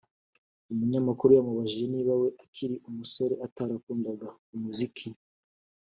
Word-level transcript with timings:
umunyamakuru 0.71 1.31
yamubajije 1.33 1.85
niba 1.93 2.13
we 2.21 2.27
akiri 2.43 2.75
umusore 2.89 3.33
atarakundaga 3.45 4.27
umuziki 4.53 5.07